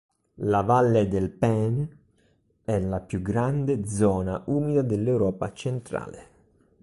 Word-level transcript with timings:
La 0.45 0.61
valle 0.63 1.07
del 1.07 1.29
Peene 1.29 1.97
è 2.63 2.79
la 2.79 2.99
più 3.01 3.21
grande 3.21 3.85
zona 3.87 4.41
umida 4.47 4.81
dell'Europa 4.81 5.53
centrale. 5.53 6.27